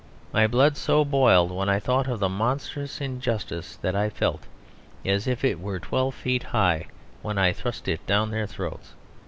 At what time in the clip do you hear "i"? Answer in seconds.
1.69-1.77, 3.95-4.09, 5.45-5.53, 7.37-7.53